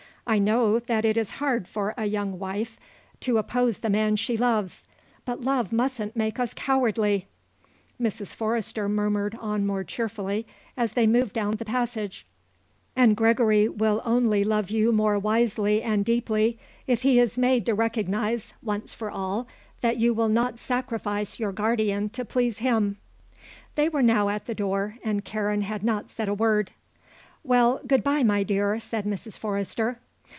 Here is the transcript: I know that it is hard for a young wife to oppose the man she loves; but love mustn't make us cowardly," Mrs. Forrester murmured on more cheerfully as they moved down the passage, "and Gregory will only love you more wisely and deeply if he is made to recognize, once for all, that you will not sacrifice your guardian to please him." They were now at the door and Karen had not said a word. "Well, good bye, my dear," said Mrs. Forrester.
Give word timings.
I 0.27 0.37
know 0.39 0.79
that 0.79 1.03
it 1.03 1.17
is 1.17 1.31
hard 1.43 1.67
for 1.67 1.93
a 1.97 2.05
young 2.05 2.39
wife 2.39 2.79
to 3.21 3.37
oppose 3.37 3.79
the 3.79 3.89
man 3.89 4.15
she 4.15 4.37
loves; 4.37 4.85
but 5.25 5.41
love 5.41 5.73
mustn't 5.73 6.15
make 6.15 6.39
us 6.39 6.53
cowardly," 6.53 7.27
Mrs. 8.01 8.33
Forrester 8.33 8.87
murmured 8.87 9.35
on 9.41 9.65
more 9.65 9.83
cheerfully 9.83 10.47
as 10.77 10.93
they 10.93 11.05
moved 11.05 11.33
down 11.33 11.55
the 11.57 11.65
passage, 11.65 12.25
"and 12.95 13.17
Gregory 13.17 13.67
will 13.67 14.01
only 14.05 14.45
love 14.45 14.69
you 14.71 14.93
more 14.93 15.19
wisely 15.19 15.81
and 15.81 16.05
deeply 16.05 16.57
if 16.87 17.01
he 17.01 17.19
is 17.19 17.37
made 17.37 17.65
to 17.65 17.73
recognize, 17.73 18.53
once 18.63 18.93
for 18.93 19.09
all, 19.11 19.47
that 19.81 19.97
you 19.97 20.13
will 20.13 20.29
not 20.29 20.59
sacrifice 20.59 21.39
your 21.41 21.51
guardian 21.51 22.09
to 22.11 22.23
please 22.23 22.59
him." 22.59 22.95
They 23.75 23.89
were 23.89 24.03
now 24.03 24.29
at 24.29 24.45
the 24.45 24.55
door 24.55 24.95
and 25.03 25.25
Karen 25.25 25.63
had 25.63 25.83
not 25.83 26.09
said 26.09 26.29
a 26.29 26.33
word. 26.33 26.71
"Well, 27.43 27.81
good 27.85 28.03
bye, 28.03 28.23
my 28.23 28.43
dear," 28.43 28.79
said 28.79 29.03
Mrs. 29.05 29.37
Forrester. 29.37 29.99